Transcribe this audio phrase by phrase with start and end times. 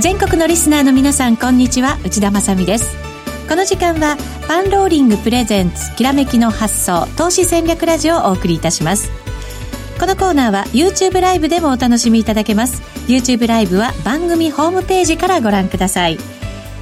[0.00, 1.98] 全国のリスナーの皆さんこんにちは。
[2.02, 2.96] 内田まさです。
[3.46, 4.16] この時間は
[4.48, 9.10] パンローリングプレゼンツきらめきの発想投資戦略ラジオをお送りいたします。
[9.98, 12.80] このコーナーは YouTube ライブでもお楽しみいただけます。
[13.08, 16.16] YouTube ライブは番組ホームページからご覧ください。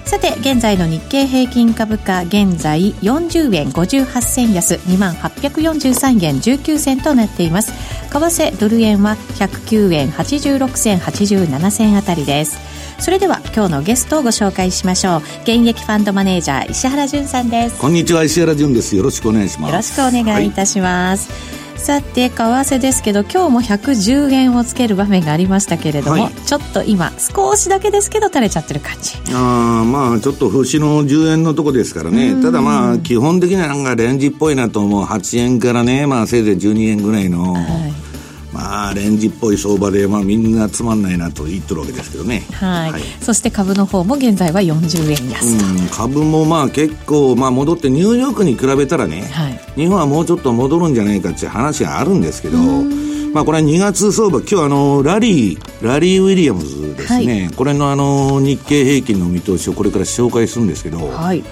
[0.04, 7.72] さて現在の日経平均株価現在40円58銭安2万843円19銭となっています。
[8.10, 12.78] 為替ドル円は109円86銭87銭あたりです。
[12.98, 15.20] それでは今日のゲストをご紹介しましょう。
[15.42, 17.80] 現役ファンドマネージャー石原潤さんです。
[17.80, 18.96] こんにちは石原潤です。
[18.96, 19.70] よろしくお願いします。
[19.70, 29.14] よろしくお願いいたします、はいさて為替ですけど今日も110円をつける場面がありましたけれども、はい、ちょっと今少しだけですけど垂れちゃってる感じ。
[29.32, 32.42] ああまあちょっと節の10円のとこですからね。
[32.42, 35.04] ただまあ基本的にはなんかレンジっぽいなと思う。
[35.04, 38.07] 8円からねまあせいぜい12円ぐらいの、はい
[38.52, 42.44] まあ、レンジっぽい相場で、まあ、みんなつまんないなと言ってるわけですけどね。
[42.52, 42.92] はい。
[42.92, 45.66] はい、そして株の方も現在は40円安と。
[45.66, 52.58] うん、株もまあ結構、まあ戻ってニューヨークに比べたらね、はい、日本はもうちょっと戻るんじゃないかっていう話があるんですけど、
[53.32, 61.44] まあこれは2月相場、今日あの、ラリー、ラリー・ウィリアムズですね、はい、これのあの、日経平均の見通しをこれから紹介するんですけど、はい。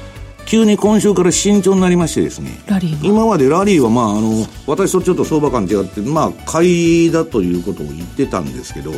[0.47, 2.58] 急に今週から慎重になりましてですね。
[3.02, 8.92] 今までラリーは、まあ、あの私とちょっと相場感違って、まあ、買いだということを言ってたんですけど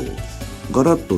[0.70, 1.16] ガラッと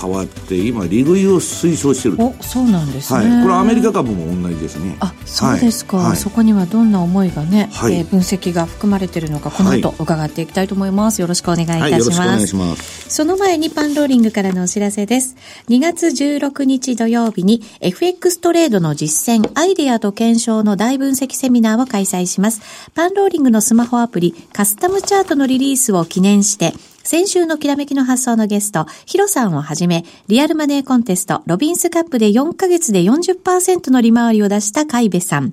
[0.00, 4.96] 変わって今利食いを推奨してるおそうなんですね、はい、これアメリカ株も同じですね。
[5.00, 13.10] あそうですか、はい、そこにはどんな思いがね、はい、えー、分析が含まれているのかこの後伺っていきたいと思います、よろしくお願いいたします、はい、よろしくお願いします。
[13.10, 15.36] その前にパンローリングからのお知らせです。
[15.68, 22.62] 2月16日土曜日に FX トレードの実践アイデアと検証の大分析セミナーを開催します。
[22.94, 26.72] パンローリングのスマホアプリカスタムチャートのリリースを記念して
[27.04, 35.52] 先週のきらめきの発想のゲスト、ヒロさんをはじめ、リアルマネーコンテスト、ロビンスカップで4ヶ月で40%の利回りを出したカイベさん。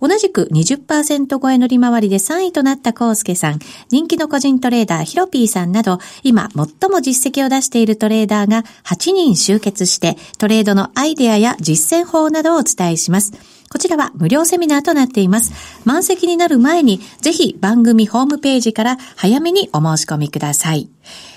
[0.00, 3.58] 同じく20%超えの利回りで3位となったコウスケさん、
[3.90, 13.57] 人気の個人トレーダーヒロピーさんなど、今最も実績を出しているトレーダーが8人集結して、トレードのアイデアや実践法などをお伝えします。
[13.70, 15.52] こちらは無料セミナーとなっています。
[15.84, 20.88] 満席になる前に、ぜひ番組ホームページから早めにお申し込みください。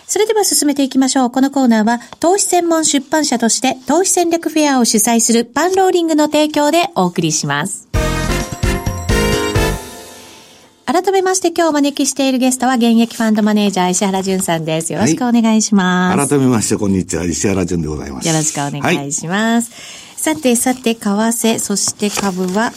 [0.08, 1.31] それでは進めていきましょう。
[1.31, 7.88] このコーナーは、投資専門出版社として、投資戦略フェアを主催するパンローリングの提供でお送りします。
[10.86, 14.91] 改めまして今日お招きしているゲストは現役ファンドマネージャー石原淳さんです。
[14.91, 16.18] よろしくお願いします。
[16.18, 18.28] はい、改めましてこんにちは、石原淳でございます。
[18.28, 19.72] よろしくお願いします。
[19.72, 22.72] はいさてさて、為替、そして株は、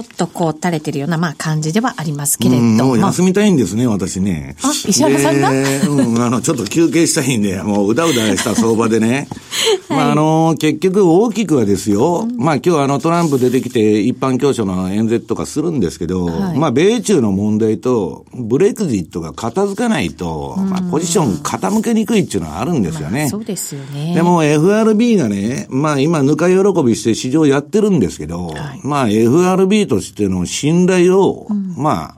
[0.00, 2.84] ょっとこう垂れてるような、まあ感じではありますけれども。
[2.84, 4.56] もう休みたいんですね、私ね。
[4.62, 5.50] あ、石原さんが？
[5.50, 9.28] うん、あの、ちょっと休憩したいんで、もううだうだした相場でね。
[9.88, 12.26] はい、まああの、結局大きくはですよ。
[12.28, 23.20] うん、まあ今日あのトランプ出てきて一般教書の演説とかするんですけど、はい、まあ米中の問題とブレクジットが片付かないと、まあポジション傾けにくいっていうのはあるんですよね。
[23.20, 24.14] まあ、そうですよね。
[24.14, 32.16] でも FRB がね、まあ今ぬか喜びして市場やってるんですけど、はい、まあ FRB としての信頼を、うん、まあ、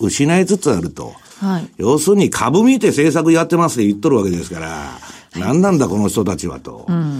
[0.00, 1.14] 失いつつあると。
[1.40, 4.98] はい、要するに株見て政策やってますって言っとるわけですから、
[5.36, 6.84] 何なんだこの人たちはと。
[6.88, 7.17] うん、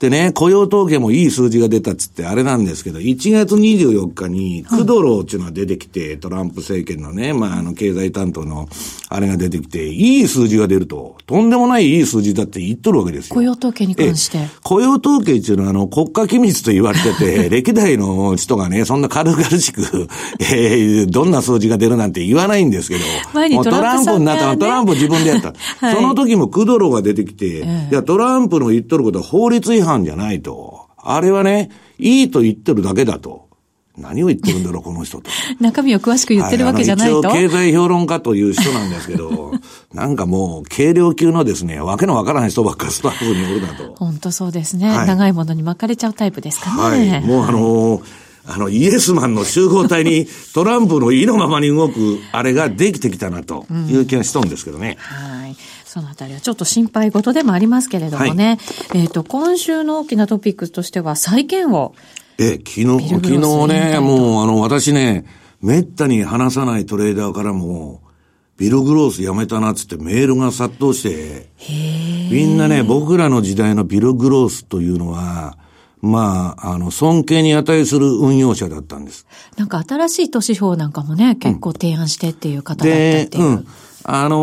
[0.00, 8.66] でね、雇用統計もいい数字が出たっつってあれなんですけど、1月24日にクドローっていうのが出てきて、トランプ政権のね、まあ、あの、経済担当の
[9.10, 13.34] あれが出てきて、いい数字が出ると、とんでもないいい数字だって言っとるわけですよ。
[13.34, 14.38] 雇用統計に関して。
[14.62, 19.82] 雇用統計っていうのは、あの、国家機密と言われてて、 歴代の人がね、そんな軽々しく、
[20.40, 23.00] えー、どんな数字が出るなんて言わないんですけど、
[23.34, 25.52] 前にトランプ、になったら、トランプ自分でやった。
[25.86, 30.88] はい、その時もクドローが出てきて、えー、いや、トランプの言っとることは法律違反じゃないと。
[30.96, 33.48] あれはね、いいと言ってるだけだと。
[33.96, 35.30] 何を言ってるんだろう、この人と。
[35.60, 39.52] 中身を詳しく言ってるわけじゃないと、はい、一応経済評論家という人なんですけど、
[39.92, 43.94] なんかもう、軽量級のですね、わけのわからない人ばっかスタッフにおるなと。
[43.96, 47.10] 本当そうですね、はい、長いものに巻かれちゃうタイプですかね。
[47.10, 47.24] はい。
[47.24, 48.02] もうあのー
[48.46, 54.96] あの、イエスマンの集合体に トランプの意のままに動く、あれができてきたなという気がしとんですけどね。
[54.98, 55.56] はい。
[55.90, 58.58] そのあたりはちょっと心配事でもありますけれどもね。
[58.92, 61.96] はい、えっ、と、今週の大きなトピックスとしては債券を。
[62.38, 65.24] え、昨日、昨日ね、もうあの、私ね、
[65.60, 68.02] めったに話さないトレーダーからも、
[68.56, 71.48] ビル・グロースやめたなっつってメールが殺到して、
[72.30, 75.58] みんなね、僕らの時代のビル・グロースというのは、
[76.02, 79.26] まあ、あの、尊敬に値する運用者だったんです。
[79.56, 83.44] なんか新しい都市法なんかもね、結構提案してっていう方だったっていう。
[83.44, 83.66] うん、うん
[84.02, 84.38] あの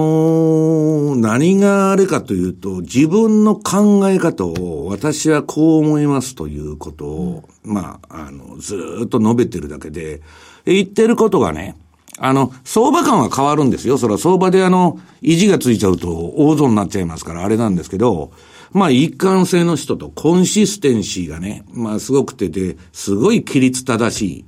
[1.15, 10.21] ー、何があれかというと、自分の考え方を私はこう思いますということを、うん、まあ、あの、ずっと述べてるだけで、
[10.65, 11.75] 言ってることがね、
[12.19, 13.97] あの、相場感は変わるんですよ。
[13.97, 18.31] それは相場であの、意地がついちゃうと大損になっちゃいますから、あれなんですけど、
[18.71, 24.45] まあ、一貫性の人とコンシステンシーがね、まあ、すごくてて、すごい規律正しい。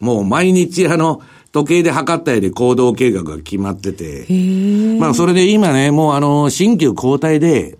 [0.00, 1.22] もう毎日あの、
[1.52, 4.26] 時計で測ったより行動計画が決まってて、
[4.98, 7.78] まあそれで今ね、もうあの、新旧交代で、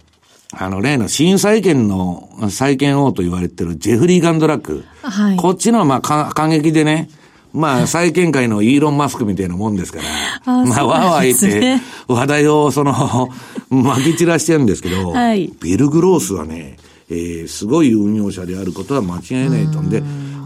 [0.53, 4.85] あの、例の新債権の債権王と言われてるジェフリー・ガンドラック。
[5.03, 7.09] はい、こっちのはまあ感激でね、
[7.53, 10.05] まあ、債券界のイーロン・マスクみたいなもんですから、
[10.47, 12.93] あまあ、わーわー言って、話題をその、
[13.71, 16.79] 撒き散らしてるんですけど、はい、ビル・グロースはね、
[17.11, 19.81] えー、すごい運用者であることは間違いないと。
[19.83, 19.91] ん。
[19.91, 20.03] で、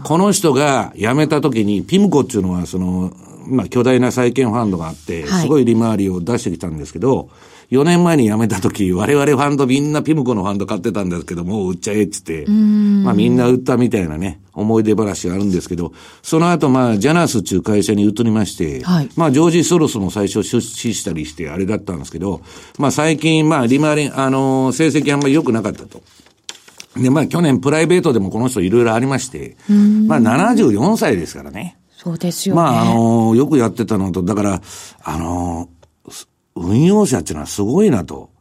[0.07, 3.11] この人が辞めた時に、ピムコっていうのは、その、
[3.45, 7.27] まあ、巨大な債券ファンドがあって、すごい利回りを出してきたんですけど、はい
[7.69, 15.91] 4年前に辞めた時、我々ファンドみんなピムコのファンド買ってたんですけど、もう売っちゃえっつって、まあみんな売ったみたいなね、思い出話があるんですけど、
[16.23, 22.41] その後まあ、ジャナスっていう会社に移りまして、はい、まあ、ジョージ・ソロスも最初出資したりしてあれだったんですけど、
[22.79, 26.01] まあ最近まあ、利回り、あのー、成績あんまり良くなかったと。
[27.01, 29.57] で、まあ去年プライベートでもこの人いろいろありまして、
[30.07, 31.77] まあ74歳ですからね。
[31.95, 32.61] そうですよね。
[32.61, 34.61] まああのー、よくやってたのと、だから、
[35.03, 35.77] あのー
[36.57, 38.31] 運用者っていうのはすごいなと。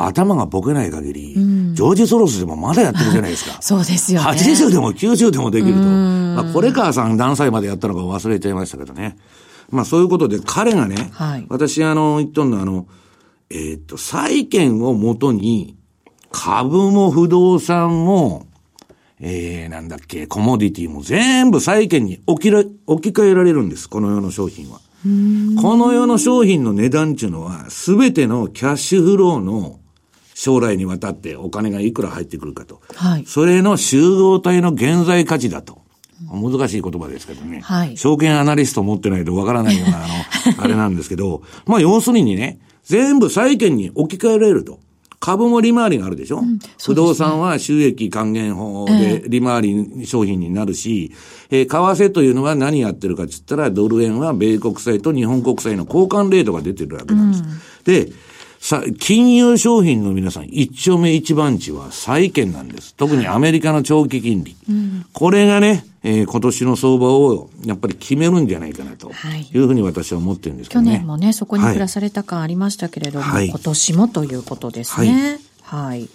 [0.00, 1.40] 頭がボケない限り、う
[1.72, 3.58] ん、ジョージ・ソロスでもまだやってるじゃないですか。
[3.60, 4.28] そうですよね。
[4.28, 5.80] 80でも90でもできると。
[5.80, 9.16] まあ、これ川さん何歳までやったのか忘れちゃいましたけどね。
[9.70, 12.86] まあ、そういうことで彼がね、はい、私あの、言っとんのはあの、
[13.50, 15.76] えー、っと、債券をもとに、
[16.30, 18.46] 株も不動産も、
[19.20, 24.80] えー、なんだっけ、コモディティも全部債券に置きら、置き換えられるんです、この世の商品は。
[25.60, 29.78] この世の商品の値段っていうのは、すべてのキャッシュフローの
[30.34, 32.80] 将来にわたってお金がいくら入ってくるかと。
[32.94, 33.24] はい。
[33.26, 35.82] それの集合体の現在価値だと。
[36.30, 37.60] 難しい言葉ですけどね。
[37.60, 37.96] はい。
[37.96, 40.14] 証券アナリスト持ってないとわからないような、あの、
[40.62, 44.80] あれなんですけど、まあ要するにね、全部債券に置き換えられると。
[45.20, 51.12] 株も利回りがあるでしょ、うんね、不動産は収益還元法で利回り商品になるし、
[51.50, 57.44] えー、為替というのは何やってるかって言ったら、ドル円は米国債と日本国債の交換レートが出てるわけなんです。
[57.44, 58.12] うん、で、
[58.60, 62.94] さ、金融商品の皆さん、一丁目一番地は債券なんです。
[62.94, 64.56] 特にアメリカの長期金利。
[64.68, 69.10] うん、これがね、えー、今年の相場をやっぱり決めるんじゃないかなと
[69.52, 70.92] いうふうに私は思ってるんですけどね。
[70.92, 75.40] 去年もね、そこにプラされた感ありましたけれども、はい、今年もということですね。
[75.62, 76.00] はい。
[76.00, 76.08] はい、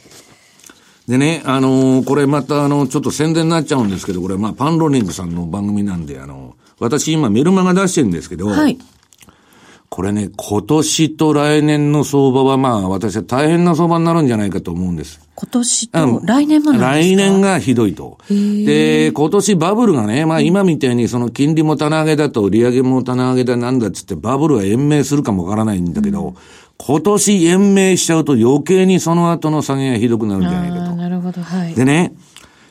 [1.07, 8.77] でね、あのー、これまたあの、ちょっと宣伝になっちゃうんですけど、これまあパンローリングさんの番組なんで、あの、私今メルマガ出してるんですけど、はい。
[9.93, 15.21] これね、今年と来年の相場はまあ私は大変な相場になるんじゃないかと思うんです。
[15.35, 18.17] 今年と来年も来年がひどいと。
[18.27, 26.35] で、今年バブルがね、まあ今みたいにその金利も棚上げだと売上も棚上げだなんだっつってバブルは延命するかもわからないんだけど、うん、
[26.79, 30.95] 今年延命しちゃうと余計にその後の下げがひどくなるんじゃないかと。
[30.95, 31.75] なるほど、はい。
[31.75, 32.15] でね、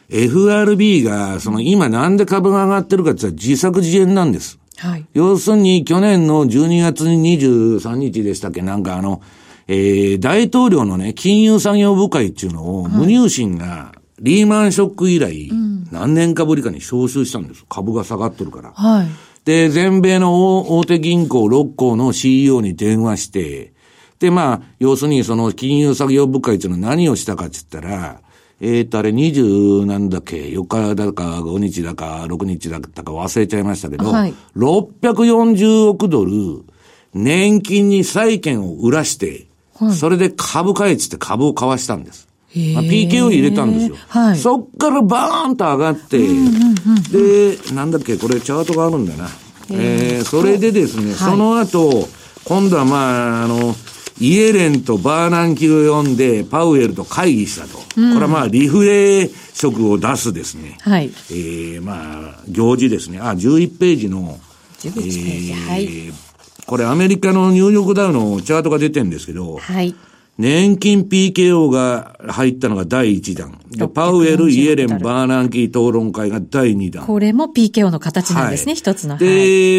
[0.08, 4.58] FRB が、その今なんで株が上がってるかって言ったら自作自演なんです。
[4.78, 5.06] はい。
[5.12, 8.62] 要するに、去年の12月23日でしたっけ？
[8.62, 9.20] なんかあの、
[9.68, 15.50] えー、大統領のね、金融産業部会っていうのを、無入信が、リーマンショック以来、
[15.90, 17.64] 何年かぶりかに招集したんです。
[17.68, 18.72] 株が下がってるから。
[18.72, 19.08] はい。
[19.44, 23.72] で、全米の大手銀行6行の CEO に電話して、
[24.20, 28.20] で、まあ、要するにその金融作業部会っていうのは何をしたかって言ったら、
[28.64, 36.64] えっ、ー、と、あれ20なんだっけ、4日だか5日だか6日だったか忘れちゃいましたけど、はい、640億ドル、
[37.12, 42.28] 年金に債券を売らして、はい、それで株買えっつって株を買わしたんです。
[42.74, 43.96] まあ、PKO 入れたんですよ。
[44.08, 49.28] はい、そっからバーンと上がって、で、なんだっけ、これチャートがあるんだな。
[49.70, 52.08] えー、それでですね、その後、
[52.44, 53.74] 今度はまあ、あの、
[54.20, 57.78] イエレンとバーナンキを読んで、パウエルと会議したと。
[57.96, 60.78] うん、これはまあ、リフレ色を出すですね。
[60.80, 61.06] はい。
[61.30, 63.20] えー、まあ、行事ですね。
[63.20, 64.38] あ、11ページの、
[64.80, 66.32] 11ページ、えー、はい。
[66.66, 69.94] これアメリカのニューヨークダウのチャートが出てるんですけど、はい。
[70.38, 73.60] 年金 PKO が入ったのが第1弾。
[73.70, 77.06] で、パウエル、イエレン、バーナンキー討論会が第2弾。
[77.06, 79.18] これも PKO の形なんですね、一、はい、つの。
[79.18, 79.32] で、は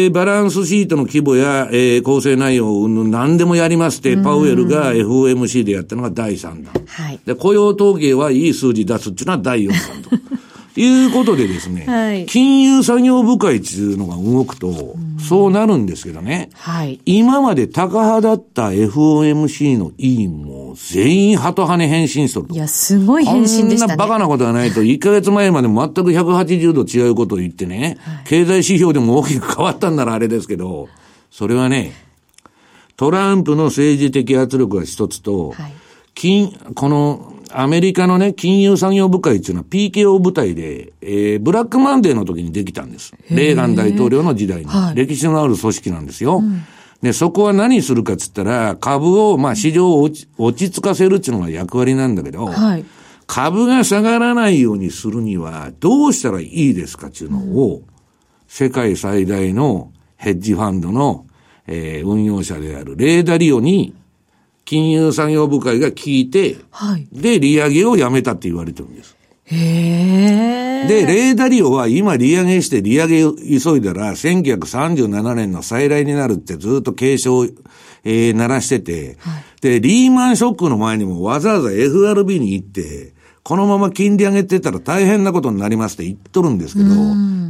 [0.06, 6.72] い、バランスシートの規模や、えー、構成内容、何でもやりますって、パウエルが FOMC でやったのが第3弾。
[6.86, 7.20] はい。
[7.26, 10.10] で、雇用統計はいい数字出すっていうのは第4弾と。
[10.80, 14.96] いうことでですね、はい、金融作業部会っていうのが動くと、
[15.28, 22.54] そうなるんですけどね、はい、今まで高派だった FOMC の委員も全員ハト派に変身すると。
[22.54, 23.78] いや、すごい変身でしたね。
[23.78, 30.88] そんなバカなことはないと、1ヶ月前まで全く180度違うことを言ってね、はい、経済指標でも大きく変わったんならあれですけど、
[31.30, 31.92] それはね、
[32.96, 35.72] トランプの政治的圧力が一つと、はい、
[36.14, 43.14] 金、このアメリカのね、金融産業部会っていうのは PKO 部隊で、えー、ブラックマンデーの時にできたんです。
[43.30, 44.66] レーガン大統領の時代に。
[44.66, 46.38] はい、歴史のある組織なんですよ。
[46.38, 46.64] うん、
[47.00, 52.84] で、そこは何するかっつったら、株を、まあ、市場を落ち落ち着かせるっていうのが役割なんだけど、はい、
[53.26, 57.82] 株が下がらないようにするには、どうしたらいいですかっていうのを、
[58.48, 61.26] 世界最大のヘッジファンドの、
[61.66, 63.94] えー、運用者であるレーダリオに
[64.64, 69.16] 金融産業部会が聞いて、はい、で、利上げをやめたって言われてるんです。
[69.46, 77.44] へで、レーダリオは今利上げして利上げを急いだら、1937年の再来になるってずっと警鐘を、
[78.04, 86.88] えー、鳴らしてて、はい、で、リーマンショックの前にもわざわざ FRB に行って、このまま金利上げてたら大変なことになりますって言っとるんですけど、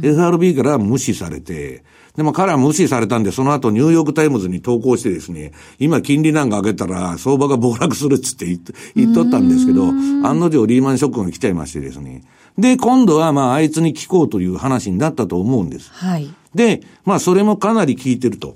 [0.03, 1.83] FRB から無視されて、
[2.15, 8.45] でも彼は無視されたんで、その後ニューヨークタイムズに投稿してですね、今金利なんか上げたら相場が暴落するっつって
[8.95, 9.87] 言っとったんですけど、
[10.27, 12.23] 案の定リーマンショックが来ちゃいましてですね。
[12.57, 15.91] で、今度はまああいつに聞こうという話になったと思うんです。
[15.91, 16.33] はい。
[16.53, 18.55] で、まあそれもかなり効いてると。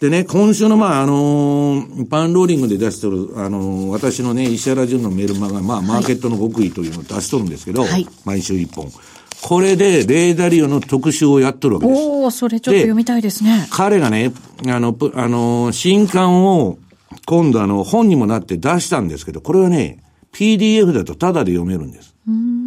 [0.00, 8.92] でね、今週のまあ、あのー、パンローリングで出してる、あのー、私のね、石原順のメルマガ、まあ、マーケットの極意というのを出しとるんですけど、はい、毎週一本。
[9.48, 11.98] これで、レーダリオの特集をやっとるわけです。
[11.98, 13.66] おおそれちょっと読みたいですね。
[13.70, 14.30] 彼がね、
[14.66, 16.76] あの、あの、新刊を、
[17.24, 22.14] 今度あの、本にもなって出したんですけど、これはね、PDF だとタダで読めるんです。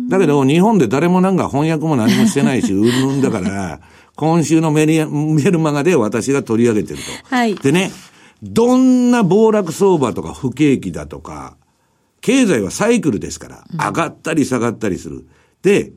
[0.09, 3.79] だけど、日本で誰もなんか翻訳も何もしてないし、うんぬんだから、
[4.17, 7.03] 今週のメリメルマガで私が取り上げてると。
[7.35, 7.53] はい。
[7.53, 7.91] でね、
[8.41, 11.57] どんな暴落相場とか不景気だとか、
[12.21, 15.27] 経済はサイクルですから、上がったり下がったりする。
[15.61, 15.91] で、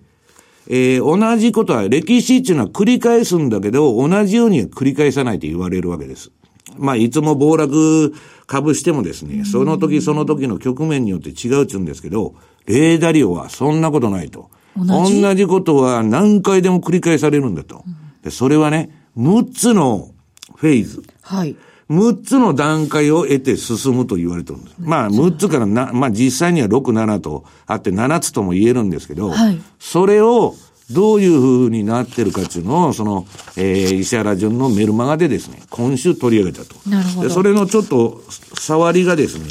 [0.68, 6.30] えー、同じことは、歴史っていうのは繰り返すんだけど、同じように繰り返さないと言われるわけです。
[6.78, 8.14] まあ、いつも暴落
[8.46, 12.34] 株してもですね、その時その時の局面によって違うって言うんですけど、
[12.66, 14.50] レーダリオはそんなことないと。
[14.76, 15.20] 同じ？
[15.22, 17.84] 同じことは何回でも繰り返されるんだと。
[18.22, 20.10] でそれはね、6つの
[20.56, 21.02] フェーズ。
[21.22, 21.56] はい。
[21.90, 24.76] 6つの段階を得て進むと言われてるんです。
[24.78, 30.54] まあ、6つからな、まあ実際には6、7とあって7つとも言えるんですけど、はい、それを
[30.90, 33.26] どういうふうになってるかっていうのを、その、
[33.56, 36.76] えー、石原淳のメルマガでですね、今週取り上げたと。
[36.88, 37.28] なるほど。
[37.28, 38.22] で、それのちょっと、
[38.58, 39.46] 触りがですね、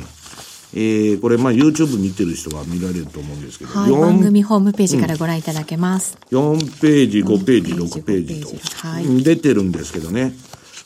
[0.75, 6.17] えー、これ、まあ、YouTube 見てる人は見られると思うんですけど、はい、番組ホームページからご覧いただけます。
[6.31, 10.33] うん、4ページ、5ページ、6ページと、はい、出てるんですけどね。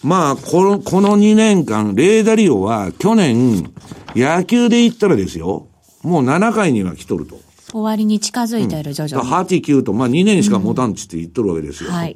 [0.03, 3.71] まあ、この、この2年間、レーダリオは去年、
[4.15, 5.67] 野球で言ったらですよ、
[6.03, 7.39] もう7回には来とると。
[7.71, 9.29] 終わりに近づいている、徐々に。
[9.29, 11.89] 8、9と、まあ2年しか持たんちって言っとるわけですよ。
[11.89, 12.15] うん、はい。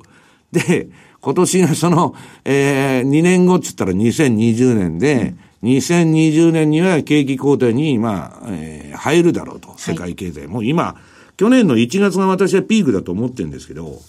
[0.52, 0.90] で、
[1.22, 10.42] 今年がその、えー、2年後っつったら2020年で、うん、2020年には景気後退に、まあ、えー、入るだろうと、世界経済。
[10.42, 10.96] はい、もう今、
[11.38, 14.00] 去年の1月が私はピークだと思ってるんですけど、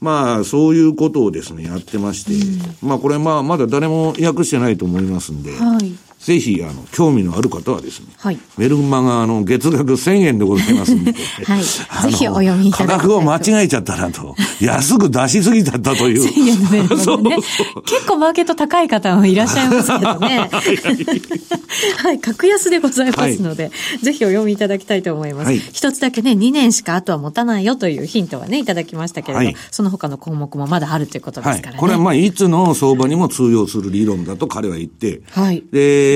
[0.00, 11.62] まあ、そういうことをですね、やってまして、うん、まあ、これ、まあ、まだ誰も訳してないと思いますんで、はい、ぜひ、あの、興味のある方はですね、はい、メルマガ、あの、月額1000円でございますんで、 はい。
[11.62, 16.22] ぜひお読みいただ価格を間違えちゃったなと、安く出しすぎちゃったという。
[16.22, 20.50] 1000円のメルマガ、ね、 そうそう結構マーケット高い方もいらっしゃいますけどね。
[21.96, 25.46] はい、格安でございますので、はい、ぜひお読みいただきたいと思います。
[25.46, 31.78] はい、一つだけね、2年しかあとは持たないよというヒントはね、いただきましたけれど、はい、その他の項目もまだあるということですからね。
[31.78, 35.62] これはまあ、いつの相場にも通用する理論だと彼は言って、はい。
[35.72, 36.09] で、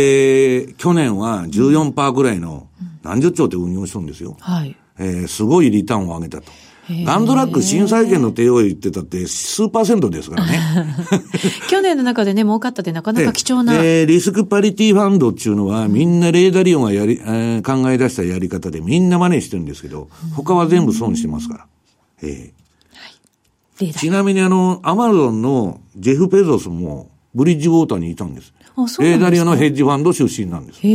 [0.76, 2.68] 去年は14%ぐらいの
[3.02, 4.36] 何十兆って運用したんですよ。
[4.40, 4.76] はい。
[4.98, 6.52] えー、すごいリターンを上げたと。
[6.88, 10.58] ガンドラック新債券の手を言ってたって数パーセントですからね。
[11.70, 13.80] 去年の中でね、儲かったってなかなか 貴重な。
[13.80, 21.66] で、リスクパリティファンドっていうのは、みんなレーダリオンがやり、えー、考え出したやり方でみんな真似してるんですけど、他は全部損してますから。
[22.22, 28.52] えー、はい、ちなみにあの、アマゾンのジェフ・ペゾスもブリッジウォーターにいたんです。
[28.76, 30.80] あ、そうレーダリアのヘッジファンド出身なんです。
[30.86, 30.90] へ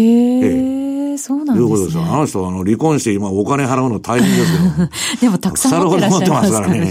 [0.75, 0.79] え。
[1.17, 1.62] そうなんですね。
[1.62, 4.89] いうことですあの人はあの離婚して今お金払うの大変ですけど。
[5.21, 6.79] でもたくさん持ってらっしゃいますからね。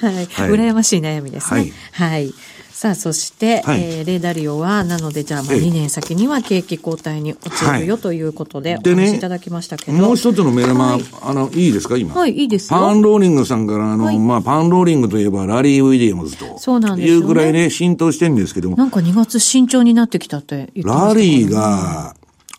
[0.00, 0.14] はい。
[0.14, 0.26] はい。
[0.26, 1.60] 羨ましい悩みですね。
[1.60, 1.72] はい。
[1.92, 2.34] はい
[2.78, 9.94] さあ、そして、はい、えー、レーダリオは、なので、じゃあ、まあ、2年先には景気後退に陥るよ、ということで、お話しいただきましたけど。
[9.94, 12.14] もう一つのメールマ、はい、あの、いいですか、今？
[12.14, 16.56] はい、いいですパンローリングさんから、あの、はい、まあ、パンローリングといえば、ラリー・ウィリアムズと。
[16.60, 17.20] そうなんですよ、ね。
[17.20, 18.76] いうぐらいね、浸透してるんですけども。
[18.76, 22.14] なんか2月慎重になってきたって言ってました、ラリーが、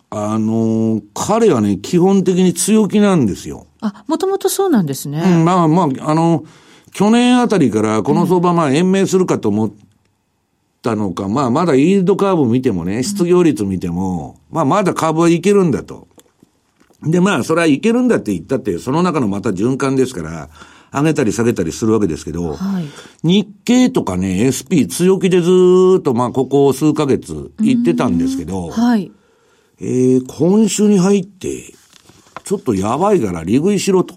[0.09, 3.67] あの、彼はね、基本的に強気なんですよ。
[3.79, 5.23] あ、もともとそうなんですね。
[5.25, 6.43] うん、まあまあ、あの、
[6.91, 9.71] 去年あたりからこの相場、まあ延命するかと思っ
[10.89, 16.07] たのか、うん、まあまだイールドカーブ見てもね、失業率見ても、うん、まあまだ株はいけるんだと。
[17.03, 20.49] で、まあ、それはいけるんだって言ったって、その中のまた循環ですから、
[20.91, 22.85] 上げたり下げたりするわけですけど、はい、
[23.23, 25.49] 日経とかね、SP 強気でず
[25.99, 29.11] っと、まあ、ここ数ヶ月言ってたんですけど、はい、
[29.79, 31.73] えー、今週に入って、
[32.43, 34.15] ちょっとやばいから利食いしろと。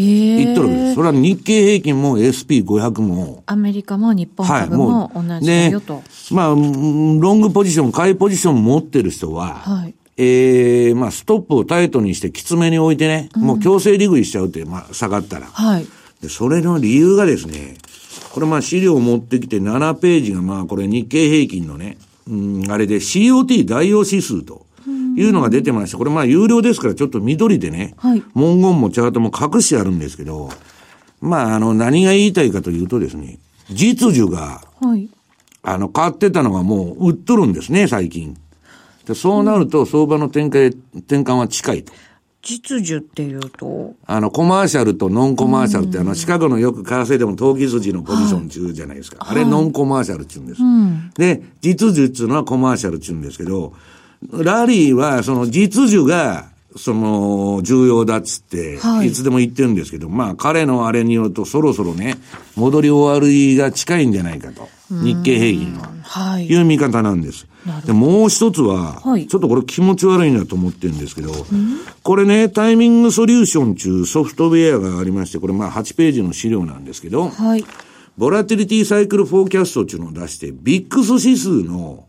[0.00, 0.94] 言っとるわけです。
[0.94, 3.42] それは日経平均も SP500 も。
[3.46, 5.94] アメリカも日本株も同じだよと。
[5.94, 15.46] はい、まあ、ロングポジション、買いポジション持ってる人は、はい、ええー、まあ、ストップをタイトにしてきつめに置いてね、うん、もう強制利食いしちゃうって、まあ、下がったら。
[15.46, 15.86] はい。
[16.20, 17.78] で、それの理由がですね、
[18.32, 24.66] これまあ資料を持ってきて7ページがまあこれ日経平均のね、うん、あれで COT 代用指数と。
[25.16, 30.50] いうのが出てまして、これまあ有料ですからちょっと緑でね、はい、文言もチャートも隠してあるんですけど、
[31.20, 33.38] まああの何が言いたいかというとですね、
[33.70, 35.08] 実需が、はい、
[35.62, 38.36] あの買ってたのがもう売っとるんですね、最近。
[39.06, 41.92] でそうなると相場の展開、転換は近いと。
[42.42, 43.94] 実需っていうと？
[44.06, 49.22] あの、コマーシャルとノンコマーシャルって、あの、シカゴのよく為替でも投機筋のポジション中じゃないですか。
[49.22, 51.18] はい、あれ、ノンコマーシャルって言うんです。
[51.20, 53.74] で、実需っていうのはコマーシャルって言うんですけど、
[54.30, 62.16] ラリーは、その実需が、その、重要だっつって、いつでも言ってるんですけど、まあ、彼のあれによると、そろそろね、
[62.54, 64.68] 戻り終わりが近いんじゃないかと。
[64.90, 65.90] 日経平均は。
[66.02, 66.46] はい。
[66.46, 67.46] いう見方なんです。
[67.86, 71.32] で、もう一つは、はい、ちょっとこれ気持ち悪いなと思ってるんですけど、
[72.02, 77.64] これね、タイミングソリューション中ソフトウェアがありまして、これまあ8ページの資料なんですけど、はい。
[78.16, 82.04] ボラティリティサイクルフォーキャストっていうのを出して、ビックス指数の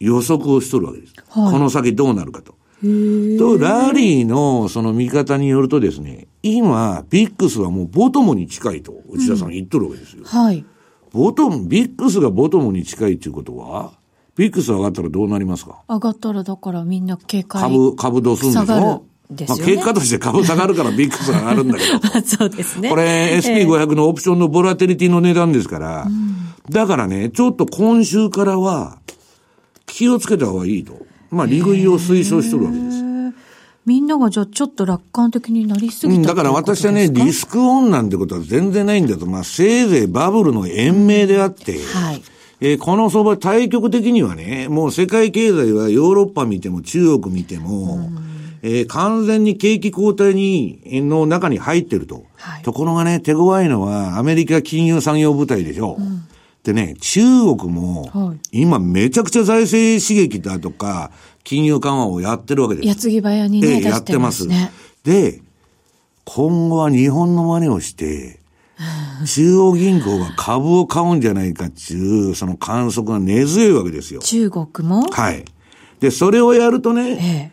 [0.00, 1.14] 予測をしとるわけです。
[1.28, 2.54] はい、この先どうなるかと。
[2.82, 10.20] と、ラリーのその見方によるとですね、今、ビックスはもうボトムに近いと内田さん言っとるわけですよ。
[10.20, 10.64] うん、はい。
[11.12, 13.94] ボトム、ビックスがボトムに近いっていうことは、
[14.36, 15.82] ビックス上がったらどうなりますか？
[15.88, 17.62] 上がったらだからみんな警戒。
[17.62, 21.84] 株、株どうするんでしょですね、まあ、結果として株下がるからビックスが上がるんだけ
[22.20, 22.20] ど。
[22.22, 22.90] そうですね。
[22.90, 26.36] これ SP500 のオプションのボラテリティの値段ですから、うん、
[26.70, 28.98] だからね、ちょっと今週からは
[29.96, 31.06] 気をつけた方がいいと。
[31.30, 33.02] まあ、利食いを推奨しとるわけです。
[33.86, 39.24] みんながじゃあちょっと楽観的になりすぎただから私はね、リスクオンなんてことは全然ないんだと。
[39.24, 42.22] まあ、せいぜいバブルの延命であって、はい。
[42.60, 48.10] えー、この相場、対局的にはね、もう世界経済はヨーロッパ見ても中国見ても、
[48.62, 52.26] えー、完全に景気後退に、の中に入ってると。
[52.34, 55.96] はい、ところがね、手強いのはアメリカ金融産業部隊でしょ。
[55.98, 56.15] うん、
[56.66, 57.20] でね、中
[57.56, 61.12] 国も、今めちゃくちゃ財政刺激だとか、
[61.44, 62.88] 金融緩和をやってるわけです。
[62.88, 64.48] 矢継ぎ早にね、えー、やってます。
[65.04, 65.42] で、
[66.24, 68.40] 今後は日本の真似をして、
[69.24, 74.18] 中央銀行が株を買うんじゃないかっていう、その観測が根強いわけですよ。
[74.18, 75.06] 中国も？
[75.08, 75.44] はい。
[76.00, 77.52] で、それをやるとね、え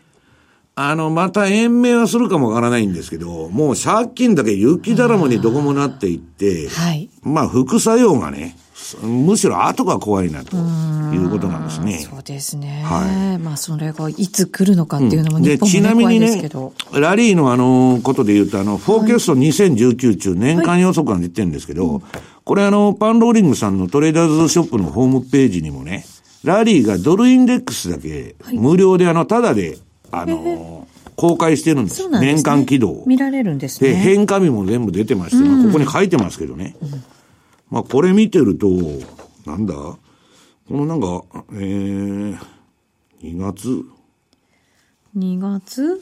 [0.74, 7.08] あの、また延命はするかもわからないんですけど、もう借金だけ雪だらまにどこもなっていって、はい。
[7.22, 8.56] まあ、副作用がね、
[9.02, 11.98] むしろ後が怖いなということなんですね。
[11.98, 12.82] そうですね。
[12.84, 13.38] はい。
[13.38, 16.48] まあ、それがいつ来るのかっていうのも日本も、ね、ちなみにね、
[16.92, 22.02] ラリーのあの、ことで言うと、あの、フォーキャスト2019中年間予測が出てるんですけど、はい、
[22.44, 26.04] これあの、パンローリングさんのトレーダーズショップのホームページにもね、
[26.44, 29.78] ラリーがドルインデックスだけ無料であの、ただで、
[30.10, 31.96] あの、公開してるんです。
[31.96, 33.02] ですね、年間軌道。
[33.06, 33.90] 見られるんですね。
[33.90, 36.76] で、変化日も全部出てまして、まあ、ここに書いてますけどね。
[36.82, 37.04] うん
[37.70, 38.68] まあ、これ見てると、
[39.46, 39.74] なんだ？
[39.74, 39.98] こ
[40.70, 42.38] のなんか、えー、
[43.22, 43.84] 2月
[45.16, 46.00] ?2 月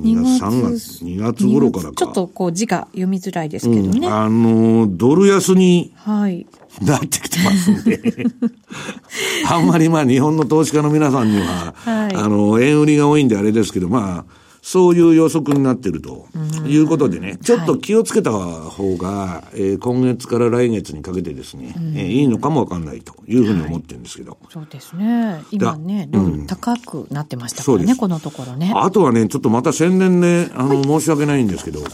[0.00, 1.46] ?2 月、3月、2月？
[1.46, 1.94] 頃からか。
[1.94, 4.06] ちょっとこう字が読みづらいですけどね。
[4.06, 6.46] うん、あの、ドル安に、はい。
[6.82, 8.26] なってきてますんで、
[9.48, 16.26] あんまりまあ日本の投資家の皆さんには、はい、あの、円売りが多いんであれですけど、まあ、そういう予測になってると
[16.66, 24.32] いうことでね、ちょっと気をつけた方が、はい、えー、今月から来月にかけてですね、うん、えー、いいのかもわかんないというふうに思ってるんですけど。
[24.32, 25.40] はい、そうですね。
[25.52, 28.72] 今ね、ドル高くなってましたからね、うん、このところね。
[28.74, 31.84] あとはね、ちょっとまた宣伝ね、あの、はい、申し訳ないんですけど、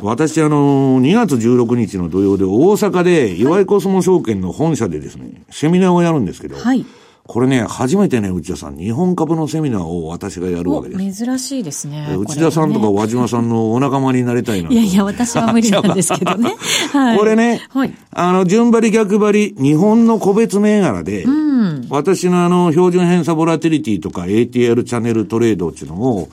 [0.00, 6.86] 私、あの、2月16日の土曜で大阪で、岩井コスモ証券の本社でですね、セミナーをやるんですけど、はい。
[7.24, 11.24] これね、初めてね、内田さん、日本株のセミナーを私がやるわけです。
[11.24, 12.16] 珍しいですね。
[12.18, 14.70] 内田さんとか和島さんのお仲間になりたいな。
[14.70, 16.56] いやいや、私は無理なんですけどね。
[16.92, 26.28] はい、これね、はい、あの、順張り逆張り、日本の個別銘柄で、うん、私のあの、標準偏差ボラテリティとか ATR チャンネルトレードっていうのを、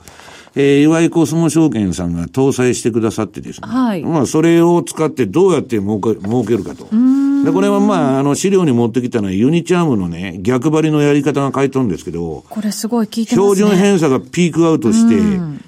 [0.54, 3.68] えー、岩井コスモ証券さんが搭載してくださってですね。
[3.68, 4.02] はい。
[4.02, 6.88] まあ、それを使ってどうやって儲け、儲けるかと。
[7.44, 12.44] で、これはまあ、あの、資料に持ってきたのはユニチャームのね、逆張りのやり方が書いてるんですけど。
[12.48, 13.54] これすごい聞いてますね。
[13.56, 15.16] 標準偏差がピークアウトして、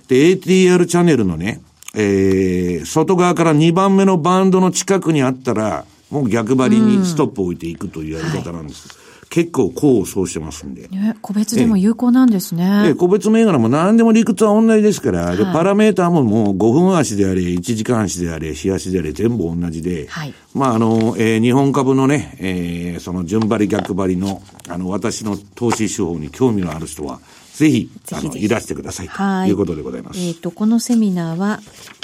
[0.09, 1.61] で、ATR チャンネルのね、
[1.95, 8.89] えー、外側から2番目のバンドの近くにあったら、もう逆張りにストップを置いていくというやり方なんです。
[8.89, 9.02] はい
[9.33, 10.89] 結構功を奏してますんで。
[10.89, 12.91] ね、個別でも有効なんですね。
[12.91, 27.19] え個別銘柄も何でも理屈は同じですから、はい、で、パラメーターももう5分足であれ、1時間足であれ、日足であれ、全部同じで、はい、まあ、あの、えー、日本株のね、えー、その順張り逆張りの、あの、私の投資手法に興味のある人は、
[27.63, 29.09] ぜひ、あの、いらしてください。
[29.09, 30.19] ということでございます。
[30.19, 31.61] えっ、ー、と、このセミナーは、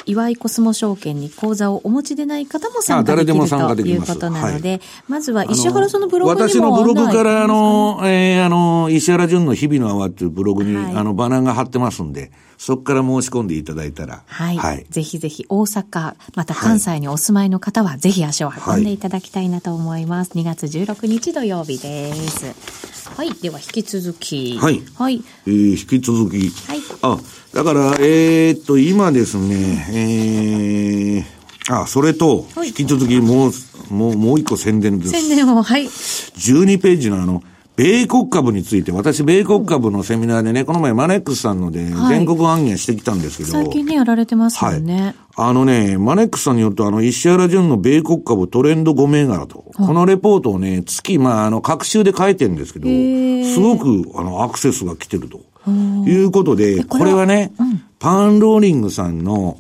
[0.07, 14.23] 岩井コスモ証券に口座をお持ちでない方も参加できるということなので、はい、まずは石原さんのブログにも私のブログからあの、えー、あの、石原淳の日々の泡っていうブログに、はい、あの、バナーが貼ってますんで、そこから申し込んでいただいたら。
[14.27, 14.57] はい。
[14.57, 20.31] はい、ぜひぜひ大阪、また関西にお住まいの方は、ぜひ足を運んでいただきたいなと思います。
[20.35, 22.98] はい、2月16日土曜日です。
[23.17, 23.33] はい。
[23.35, 24.59] では引き続き。
[24.59, 24.83] はい。
[24.97, 25.23] はい。
[25.47, 26.51] えー、引き続き。
[26.69, 26.81] はい。
[27.03, 27.19] あ、
[27.53, 33.53] だから、えー、っと、今ですね、えー、あ、それと、引き続きもう、
[33.91, 35.11] もう、もう一個宣伝です。
[35.11, 35.85] 宣伝を、はい。
[35.85, 37.43] 12ページのあの、
[37.79, 45.01] 米国株について、私、米国株のセミナーでね、この前マネックスさんので、全国案件してきたんですけど、最近ね、やられてますよね。
[45.01, 45.15] はい。
[45.37, 55.41] あのね、マネックスさんによると、あの、石原淳の米国株トレンド5銘柄と、このレポートをね、月、まあ、あの、各週で書いてるんですけど、すごく、あの、アクセスが来てると。
[55.71, 59.59] いうことで、これはね、うん、パンローリングさんの、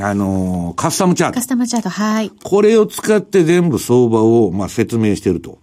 [0.00, 1.34] あのカスタムチャート。
[1.34, 2.30] カスタムチャート、はい。
[2.44, 5.58] これを使って全部相場を、まあ、説明してると。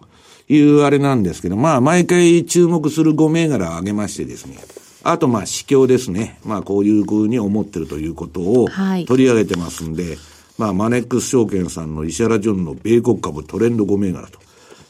[0.49, 4.57] いうあれなんですけど、まあ、毎回注目する5銘柄を挙げましてですね。
[5.03, 6.39] あと、まあ、市況ですね。
[6.45, 8.67] まあ、こういうふうに思ってるということを
[9.05, 10.17] 取り上げてますんで、はい、
[10.57, 14.39] まあ、マネックス証券さんの石原ジョンの米国株トレンド5銘柄と。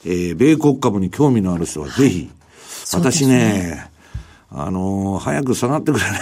[0.06, 2.30] えー、米国株に興味のある人はぜひ、はい、
[2.94, 3.90] 私ね、
[4.56, 6.22] あのー、早く下がってくれ ない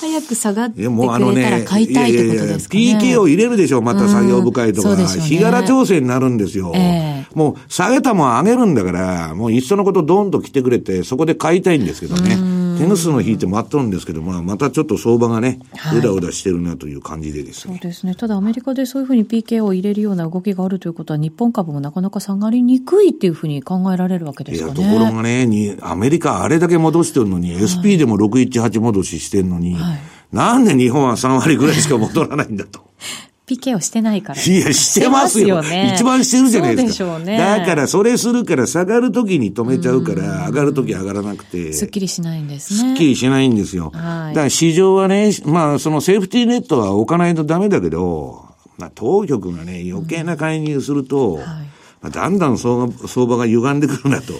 [0.00, 2.98] 早く下がってくれたら買いたいってことですかね。
[2.98, 4.96] PK を入れるでしょ、また作業深いとか。
[4.96, 6.72] ね、日柄調整になるんですよ。
[6.74, 12.59] えー、もう下げたもん上げるんだから、もういっそのことドンと来てくれて、そこで買いたいんですけどね。
[12.80, 15.58] 手ぐすの引いて待っとるんですけど、まあ、またちょっと相場がね、
[15.96, 18.14] うだうだしてるなという感じでですね、そうですね。
[18.14, 24.80] ただアメリカでそういうふうに PK を入れるような動きがあるということは、日本株もなかなか下がりにくいっていうふうに考えられるわけですかね。
[24.80, 29.98] いや、ところがね、にアメリカあれだけ戻してるのに、はい、SP でも618戻ししてるのに、はい、
[30.32, 32.80] なんで日本は3割ぐらいしか戻らないんだと。
[33.50, 34.40] PK をしてないから。
[34.40, 35.62] いや、してますよ。
[35.62, 36.94] すよね、一番してるじゃないですか。
[36.94, 37.38] そうでしょうね。
[37.38, 41.72] だから、それするから、下がるときに止めちゃうから、上がるとき上がらなくて。
[41.72, 42.90] すっきりしないんですね。
[42.90, 43.90] すっきりしないんですよ。
[43.94, 48.44] はい、だから市場はね、まあ、そのセーフティーネットは置かないとダメだけど、
[48.78, 51.64] まあ、当局がね、余計な介入すると、はいまあ、
[52.08, 54.32] だんだん相場相場が歪んでくるなと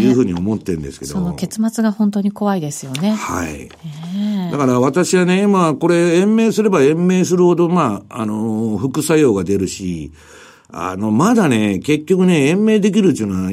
[0.00, 3.12] いうふうに思ってるんですけど、その結末が本当に怖いですよね。
[3.12, 3.68] はい。
[4.50, 10.12] だから私はね、まあこれ延命すれば延命するほど、まあ、あの、副作用が出るし、
[10.70, 13.52] あの、まだね、結局ね、延命できるっていうのは、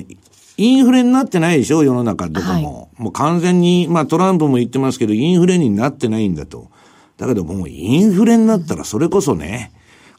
[0.57, 2.53] インフレになってないでしょ、世の中どこも。
[2.53, 2.59] は
[2.99, 6.69] い、もう完全に、まあトランプも言ってますけど、インフレになってないんだと。
[7.17, 9.71] だけどもうインフレになったらそれこそね、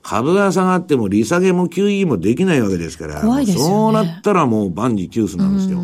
[0.06, 5.82] 株が下がっても利下げも QE もできないわけですから、怖いですよね、そうなったらもう万事休すなんですよ。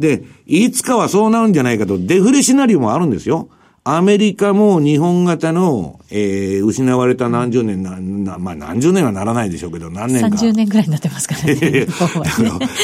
[0.00, 3.48] で、いつかはそうなるんじゃないかと、デフレシナリオもあるんですよ。
[3.84, 10.36] アメリカも日本型の、えー、失われた何十年な、な、まあ何十年はならないでしょうけど、何年か。
[10.36, 11.86] 30年ぐらいになってますからね。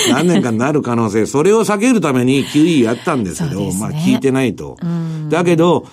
[0.09, 4.79] 何年かになる可能性、それを避けるために QE やったんですけど、ね、まあ聞いてないと。
[5.29, 5.87] だけど、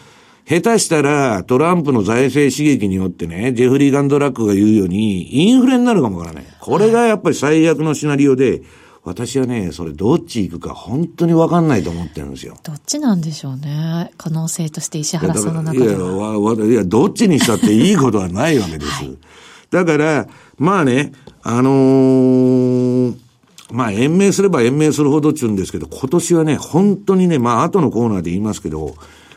[0.46, 6.46] 下手したらトランプの財政刺激によってね、ジェフリー・ガンドラックが言うように、インフレになるかもわからない。
[6.60, 8.62] これがやっぱり最悪のシナリオで、
[9.06, 12.56] 私はね、それどっち行くか本当にわかんないと思ってるんですよ。
[12.64, 14.12] どっちなんでしょうね。
[14.18, 15.92] 可能性として石原さんの中では。
[15.92, 19.04] いや、わわいやどっちにしたっていいことはないわけです。
[19.04, 19.18] はい、
[19.72, 20.28] だから、
[20.58, 23.16] まあね、あのー、
[23.72, 28.96] まあ、延命すれば延命するほどっちゅうんですけど、今年はね、本当にね、まあ、後のコーナーで言いますけど、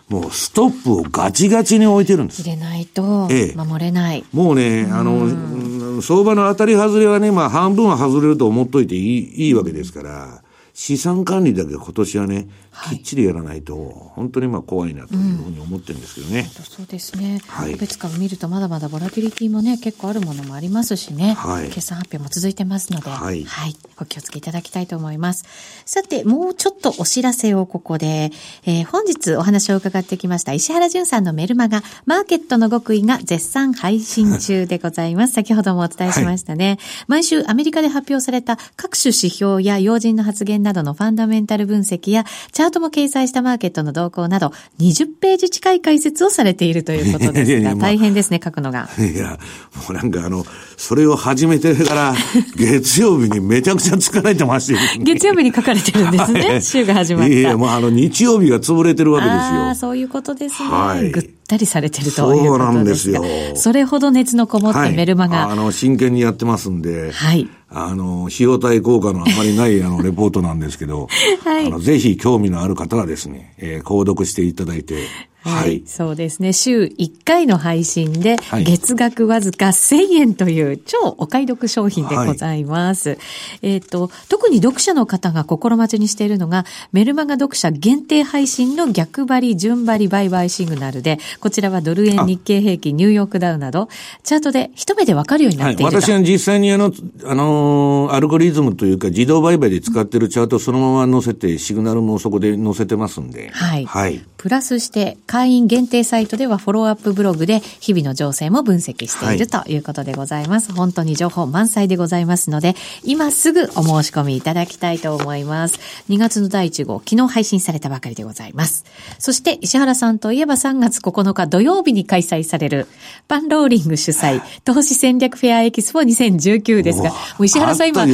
[0.09, 2.43] もうストップをガチガチに置いてるんです。
[2.43, 4.19] 入れないと、守れない。
[4.19, 10.43] ええ、もうね、あの、相場の当たり外れはね、まあ半分は外れると思っといていいいいわけですから、
[10.75, 12.49] 資産管理だけ今年はね、
[12.85, 13.75] きっちりやらないと、
[14.15, 16.41] 本当にまあ怖いなというふうに思ってるんですけどね。
[16.41, 17.41] うん、そうですね。
[17.47, 17.73] はい。
[17.73, 21.35] 個別株見るとまだまだボラティリティもね、結構あるものもありますしね。
[21.35, 21.69] はい。
[21.69, 23.45] 決算発表も続いてますので、はい。
[23.45, 23.77] はい。
[24.01, 25.45] お気をつけいただきたいと思います。
[25.85, 28.31] さて、もうちょっとお知らせをここで、
[28.67, 35.35] えー、本日お話を伺ってきました石原淳さんのメルマガ、マーケットの極意が絶賛配信中でございます。
[35.35, 36.69] 先ほどもお伝えしましたね。
[36.69, 48.89] はい、毎週アメリカで発表された各種指標や要人の発言などのファンダメンタル分析や、チャートも掲載したマーケットの動向など、20ページ近い解説をされているということですが、大変ですね、書くのが。
[48.99, 49.39] いや、
[49.77, 50.45] もうなんかあの、
[50.77, 52.15] それを始めてから、
[52.57, 57.29] 月曜日にめちゃくちゃ疲れてまして、ね、月曜日に書かれてるんですね、 週が始まった。
[57.29, 59.41] いや、もうあの、日曜日が潰れてるわけですよ。
[59.41, 60.69] ああ、そういうことですね。
[60.69, 61.11] はい。
[61.11, 63.25] ぐったりされてるということですそうなんですよ。
[63.55, 67.13] それほど熱のこもったメルマガ、はい、あの、真剣にやってますんで。
[67.13, 67.49] はい。
[67.69, 71.09] あの、費用対効果のあまりないあの、レポートなんですけど、
[71.45, 71.67] はい。
[71.67, 75.07] あの、ぜひ興味のある方はですね、えー、購読していただいて、
[75.47, 75.83] はい。
[75.87, 76.53] そうですね。
[76.53, 83.11] 週1回の配信で、月額わずか1000円という超お買い得商品でございます。
[83.11, 83.19] はい、
[83.63, 93.89] えっ、と、特に読者の方が心待ちにしているのが、メルマガ読者限定配信の逆張り、順張り、売買シグナルで、こちらはドル円、日経平均、ニューヨークダウなど、
[94.25, 96.93] チャートで一目でわかるようになっているはい、私は実際にあの、
[97.25, 103.51] あの、アルゴリズムというか自動売買で使ってるチャートをそのまま載せて、シグナルもそこで載せてますんで。
[103.53, 103.85] はい。
[103.85, 104.25] はい。
[104.47, 110.69] プラスして、会員限定サイトではフォローアップブログで日々の情勢も分析しているということでございます。
[110.69, 115.81] はい、本当に情報満載でございますので、今すぐお申し込みいただきたいと思います。
[116.11, 118.85] 2月の第1号、昨日配信されたばかりでございます。
[119.19, 122.87] そして石原さんといえば3月9日土曜日に開催される
[123.27, 128.13] パンローリング主催投資戦略フェアエキスポ2019ですが、もう石原さん今、ね、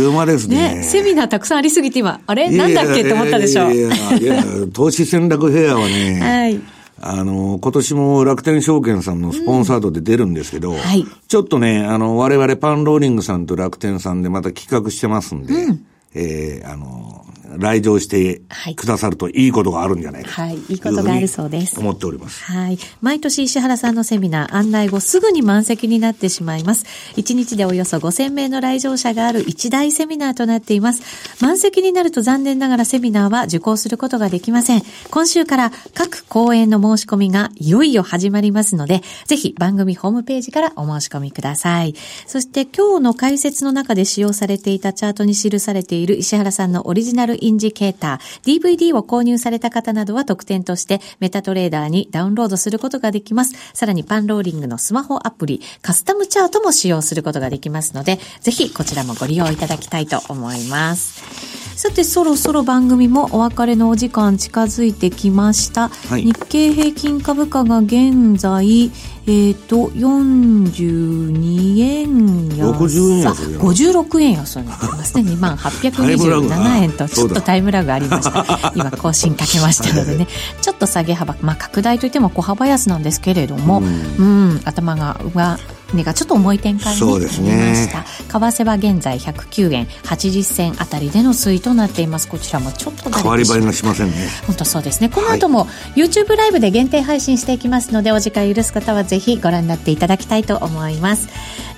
[0.48, 2.48] ね、セミナーたくさんありすぎて今、あれ？
[2.48, 3.02] なんだっけ？
[3.02, 3.74] って思ったでしょう。
[3.74, 4.42] いやいや
[4.72, 6.60] 投資戦略フェアはね、はい。
[7.04, 17.24] あの、今年も楽天証券さんのスポンサードで出るんですけど、うんはい、ちょっとね、あの、我々パンローリングさんと楽天さんでまた企画してますんで、うん、えー、あの、
[17.58, 18.42] 来場して
[18.76, 21.78] くださるといいことがあるんじゃないかはい、いいことがあるそうです。
[21.78, 22.44] 思っております。
[22.44, 22.78] はい。
[23.00, 26.86] 毎年石原さんのセミナー案内後すぐに満席になってしまいます。
[27.16, 31.02] 1日でおよそ5000名の来場者がある一大セミナーとなっています。
[31.42, 34.82] 満席になると残念ながらセミナーは受講することができません。
[35.10, 41.94] 今週から各講演の申し込みがいよいよ始まりますので、ぜひ番組ホームページからお申し込みください。
[42.26, 53.54] そして今日の解説の中で使用されていたチャートに記されているいる石原さんのオリジナルインジケーター、DVD を購入された方などは特典としてメタトレーダーにダウンロードすることができます。
[53.74, 61.61] さらにパンローリングのスマホアプリ、カスタムチャートも使用することができますので、ぜひこちらもご利用いただきたいと思います。
[61.82, 65.88] さて、そろそろ番組もお別れのお時間近づいてきました。
[65.88, 72.70] はい、日経平均株価が現在、えっ、ー、と、42円安。
[72.70, 73.42] 60円安。
[73.58, 75.22] 56円安になってますね。
[75.34, 78.72] 2万827円と、ちょっとタイムラグありました。
[78.76, 80.28] 今、更新かけましたのでね、
[80.60, 83.82] ちょっと下げ幅、まあ、拡大といっても小幅安なんですけれども、
[84.18, 85.58] うん、うん頭が、が、
[85.96, 92.28] 値がちょっと重い展開になりました、ね、為替は現在109円80銭あたりでの推移となっています。
[92.28, 94.28] こちらもちょっと変わり映えがしませんね。
[94.46, 95.08] 本当そうですね。
[95.08, 101.28] この後も YouTube ライブで限定配信していきますので、お時間許す方はぜひご覧になっていただきたいと思います。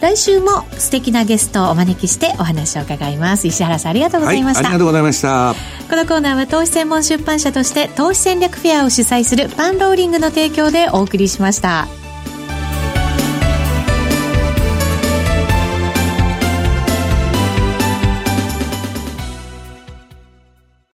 [0.00, 3.46] 来週も素敵なゲストをお招きしてお話を伺います。
[3.46, 5.55] 石原さんありがとうございました、はい、ありがとうございました。
[5.88, 12.03] このコーナーは投資専門出版社として投資戦略フェアを主催するパンローリングの提供でお送りしました